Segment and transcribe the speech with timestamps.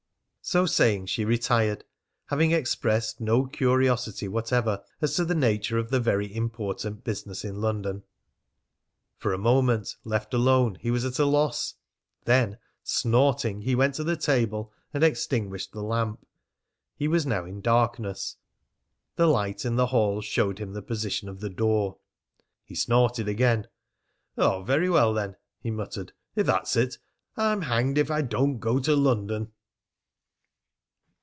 [0.43, 1.85] So saying she retired,
[2.25, 7.61] having expressed no curiosity whatever as to the nature of the very important business in
[7.61, 8.03] London.
[9.17, 11.75] For a moment, left alone, he was at a loss.
[12.25, 16.27] Then, snorting, he went to the table and extinguished the lamp.
[16.95, 18.35] He was now in darkness.
[19.15, 21.97] The light in the hall showed him the position of the door.
[22.65, 23.67] He snorted again.
[24.37, 26.11] "Oh, very well then!" he muttered.
[26.35, 26.97] "If that's it!
[27.37, 29.53] I'm hanged if I don't go to London!